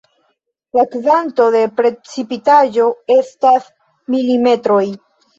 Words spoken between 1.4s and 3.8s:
de precipitaĵo estas